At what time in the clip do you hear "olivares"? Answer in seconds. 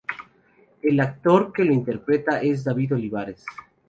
2.95-3.45